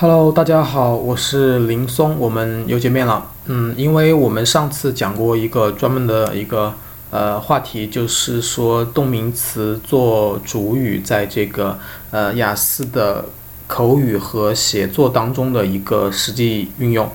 [0.00, 3.32] Hello，大家好，我是林松，我们又见面了。
[3.44, 6.72] 嗯，因为我们上次讲过一个专门的一个
[7.10, 11.78] 呃话题，就是说动名词做主语在这个
[12.12, 13.26] 呃雅思的
[13.66, 17.06] 口语和写作当中的一个实际运用。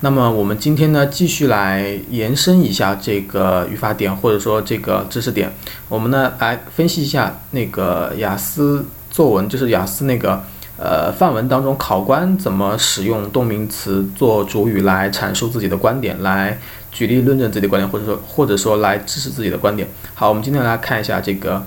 [0.00, 5.52] 那么我们今天呢，继续来延伸一下这个语法点，或者说这个知识点。
[5.90, 10.42] 我们呢来分析一下那个雅思作文，就是雅思那个。
[10.82, 16.58] 呃，范文当中，考官怎么使用动名词做主语来阐述自己的观点，来
[16.90, 19.86] 举例论证自己的观点，或者说或者说来支持自己的观点。
[20.14, 21.62] 好，我们今天来看一下这个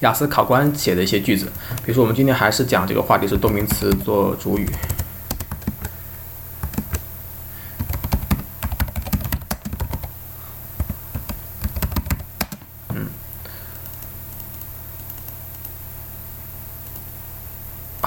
[0.00, 1.46] 雅思考官写的一些句子。
[1.84, 4.68] 比如说，我们今天还是讲这个话题是动名词做主语。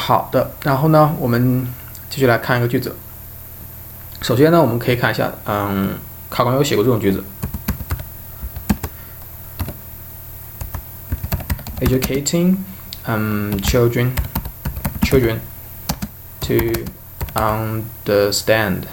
[0.09, 1.67] 好的，然后呢，我们
[2.09, 2.97] 继续来看一个句子。
[4.23, 5.99] 首先呢，我们可以看一下，嗯，
[6.31, 7.23] 考官有写过这种句子：
[11.81, 12.57] educating
[13.07, 14.13] um children
[15.03, 15.39] children
[16.41, 16.55] to
[17.35, 18.85] understand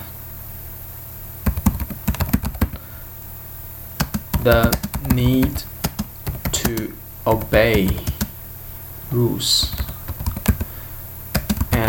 [4.43, 4.71] the
[5.09, 5.63] need
[6.51, 6.91] to
[7.23, 7.89] obey
[9.13, 9.67] rules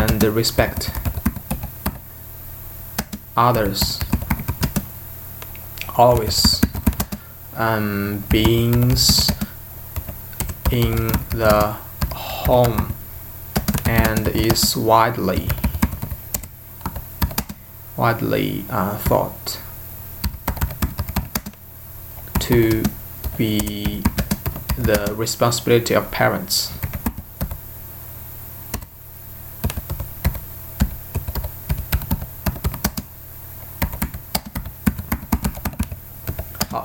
[0.08, 0.90] and respect
[3.36, 4.00] others
[5.96, 6.60] always
[7.56, 9.30] um, beings
[10.70, 11.76] in the
[12.14, 12.94] home
[13.86, 15.48] and is widely
[17.96, 19.60] widely uh, thought
[22.38, 22.82] to
[23.36, 24.02] be
[24.76, 26.77] the responsibility of parents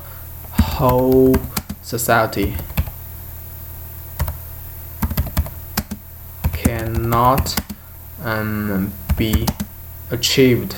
[0.50, 1.34] whole
[1.80, 2.54] society
[6.52, 7.58] cannot
[8.22, 9.48] um, be
[10.10, 10.76] achieved.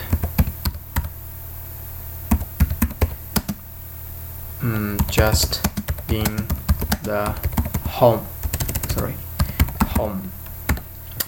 [4.62, 5.66] Um, just
[6.08, 6.46] in
[7.02, 7.34] the
[7.88, 8.24] home.
[8.88, 9.14] Sorry.
[9.96, 10.30] Home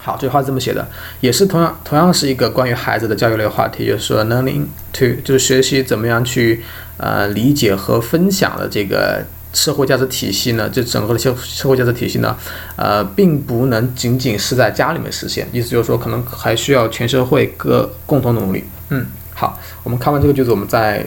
[0.01, 0.87] 好，这句话是这么写的，
[1.19, 6.63] 也是同样同样是一个关于孩子的教育类话题，就是说 learning to 就是学习怎么样去
[6.95, 10.69] 呃理解和分享的这个社会价值体系呢？
[10.69, 12.37] 就整个的社社会价值体系呢，
[12.77, 18.63] 呃，并不能仅仅是在家里面实现，意思就是说可能还需要全社会各共同努力。
[18.87, 19.05] 嗯，
[19.35, 21.05] 好，我们看完这个句子，我们再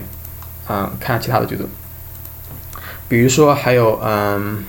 [0.68, 1.66] 嗯看下其他的句子，
[3.08, 4.62] 比如说还有嗯。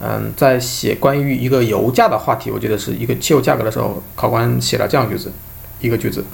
[0.00, 5.32] 嗯，在写关于一个油价的话题，我记得是一个汽油价格的时候，考官写了这样句子，
[5.80, 6.24] 一个句子：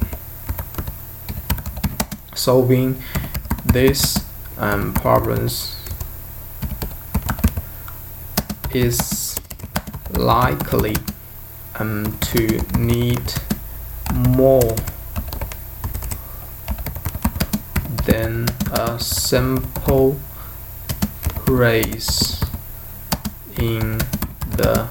[2.34, 2.94] Solving
[3.72, 4.16] these
[4.58, 5.74] um problems
[8.72, 9.36] is
[10.14, 10.96] likely
[11.78, 13.20] um to need
[14.36, 14.74] more
[18.04, 20.16] than a simple
[21.46, 22.40] raise
[23.57, 23.97] In
[24.55, 24.87] the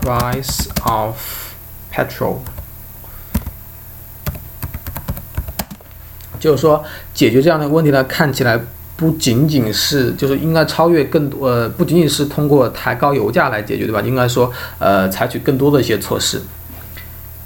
[0.00, 1.16] price of
[1.92, 2.38] petrol，
[6.40, 6.82] 就是说，
[7.12, 8.58] 解决这样的问题呢，看起来
[8.96, 14.00] 不仅仅是，就是应该超越更多，呃，不仅仅是通过抬高油价来解决，对吧？
[14.00, 16.42] 应该说，呃，采取更多的一些措施。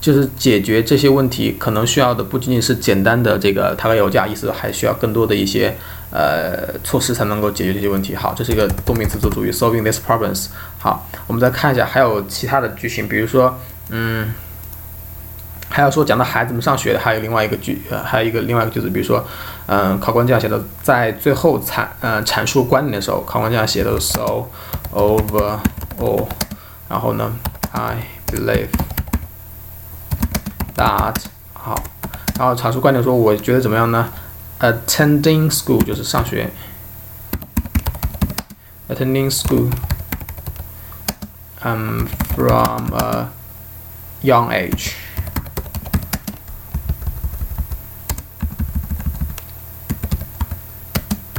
[0.02, 5.72] 就是解决这些问题，可能需要的不仅仅是简单的这个抬高油价，意思还需要更多的一些
[6.10, 8.16] 呃措施才能够解决这些问题。
[8.16, 10.48] 好，这是一个动名词做主语，solving these problems。
[10.80, 13.56] 好，我们再看一下还有其他的句型，比如说，
[13.90, 14.34] 嗯，
[15.68, 19.24] 还要说讲到孩子们上学的，还有另外一个句，还有一个另外一个句子，比如说，
[19.66, 24.46] 嗯，考官这样写的，在最后阐呃阐述观点的时候，考官这样写的，so
[24.92, 26.26] overall，
[26.88, 27.32] 然后呢
[27.70, 28.66] ，I believe。
[30.75, 31.15] That
[31.53, 31.75] 好，
[32.37, 34.09] 然后阐述观点说，我觉得怎么样呢？
[34.59, 36.51] Attending school 就是上学，
[38.89, 39.71] Attending school，
[41.63, 43.29] 嗯，from a
[44.21, 44.93] young age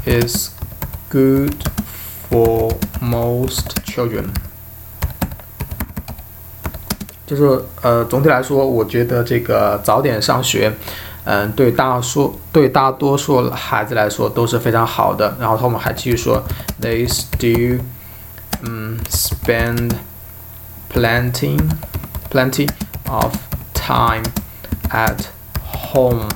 [0.04, 0.50] is
[1.08, 1.54] good
[2.28, 4.32] for most children.
[7.32, 10.72] 就是呃，总体来说，我觉得这个早点上学，
[11.24, 15.36] 嗯，对大数对大多数孩子来说都是非常好的。
[15.38, 16.42] 然后后面还继续说，
[16.80, 17.80] They still
[18.62, 19.92] 嗯 spend
[20.92, 21.58] plenty
[22.30, 22.68] plenty
[23.06, 23.34] of
[23.74, 24.24] time
[24.90, 25.26] at
[25.92, 26.28] home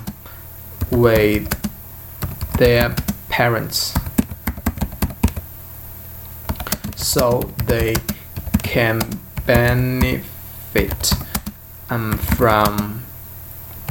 [0.91, 1.49] with
[2.59, 2.91] their
[3.31, 3.93] parents,
[6.97, 7.97] so they
[8.63, 9.01] can
[9.47, 10.21] benefit
[10.77, 11.13] benefit
[11.91, 13.03] um, from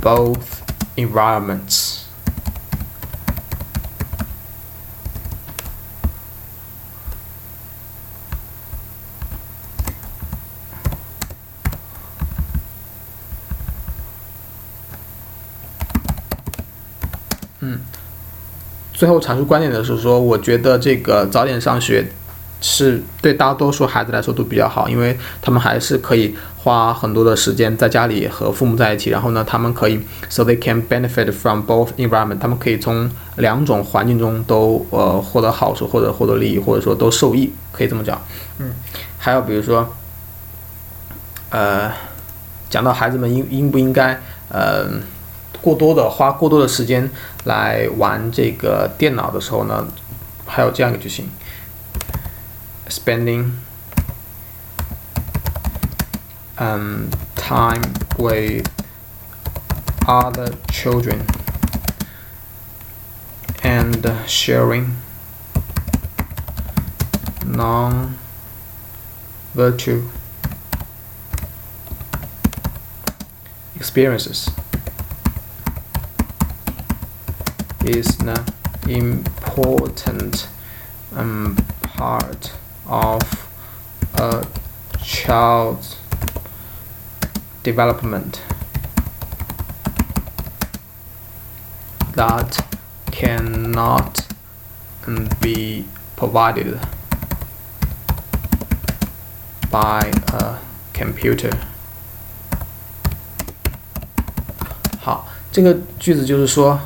[0.01, 0.61] both
[0.95, 1.99] environments.
[17.63, 17.79] 嗯，
[18.91, 22.11] 最后阐述观点的是说，我觉得这个早点上学
[22.60, 29.10] 是对大多数孩子来说都比较好，因为他们还是可以花很多的时间在家里和父母在一起。
[29.10, 38.20] 然后呢，他们可以，so they can benefit from both environment，他们可以从两种环境中都呃获得好处或者获得利益，或者说都受益，可以这么讲。
[38.58, 38.72] 嗯，
[39.18, 39.94] 还有比如说，
[41.50, 41.92] 呃，
[42.70, 44.18] 讲到孩子们应应不应该
[44.48, 44.86] 呃
[45.60, 47.08] 过多的花过多的时间
[47.44, 49.86] 来玩这个电脑的时候呢，
[50.46, 51.28] 还有这样一个句型。
[52.88, 53.58] Spending
[56.58, 57.82] um, time
[58.18, 58.66] with
[60.08, 61.26] other children
[63.62, 64.96] and sharing
[67.44, 68.16] non
[69.54, 70.02] virtual
[73.74, 74.50] experiences
[77.84, 78.34] is an
[78.88, 80.48] important
[81.14, 82.52] um, part
[82.87, 83.21] of
[84.15, 84.45] a
[85.03, 85.97] child's
[87.63, 88.41] development
[92.15, 92.65] that
[93.11, 94.27] cannot
[95.39, 95.85] be
[96.15, 96.79] provided
[99.71, 100.57] by a
[100.93, 101.51] computer.
[104.99, 106.79] 好，这个句子就是说，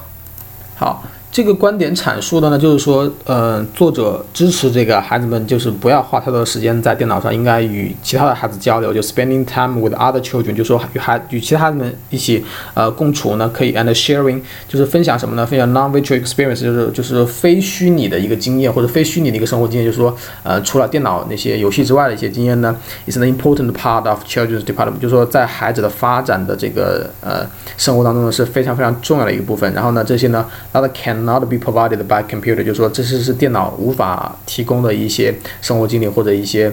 [0.78, 1.04] 好。
[1.33, 12.45] 这个观点阐述的呢，就是说，呃，作者支持这个孩子们，就是不要花太多的时间在电脑上，应该与其他的孩子交流，就 spending time with other children，就说与孩与其他孩子们一起，
[12.75, 15.47] 呃，共处呢，可以 and sharing，就是分享什么呢？
[15.47, 22.75] 分享 non-virtual experience，就是就是非虚拟的一个经验或者非虚拟的一个生活经验，就是说，呃，除了电脑那些游戏之外的一些经验呢
[23.07, 27.47] ，is an important part of children's development，就是说在孩子的发展的这个呃
[27.77, 29.73] 生活当中呢是非常非常重要的一个部分。
[29.73, 36.73] 然后呢，这些呢，other can Not be provided by computer，就是说这是是电脑无法提供的一些生活经历或者一些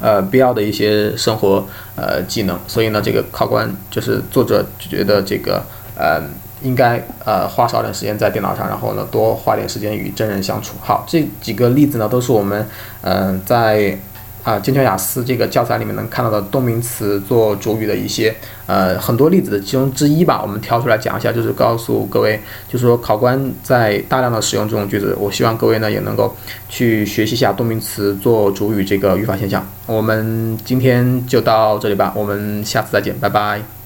[0.00, 2.58] 呃必要的一些生活呃技能。
[2.66, 5.62] 所以呢，这个考官就是作者觉得这个
[5.96, 6.22] 呃
[6.62, 10.74] 应该呃花少点时间在电脑上，然后呢多花点时间与真人相处。
[10.80, 12.66] 好，这几个例子呢都是我们
[13.02, 13.98] 嗯在。
[14.48, 26.34] 啊，剑桥雅思这个教材里面能看到的动名词做主语的一些呃很多例子的其中之一吧，我们挑出来讲一下，就是告诉各位，就是说考官在大量的使用这种句子，我希望各位呢也能够
[26.66, 29.62] 去学习一下动名词做主语这个语法现象。
[29.84, 33.77] 我们今天就到这里吧，我们下次再见，拜拜。